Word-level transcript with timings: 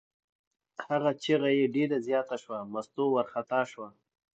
هغه 0.87 1.11
چغه 1.23 1.49
یې 1.57 1.65
ډېره 1.75 1.97
زیاته 2.07 2.35
شوه، 2.43 2.59
مستو 2.73 3.03
وارخطا 3.11 3.61
شوه. 3.71 3.89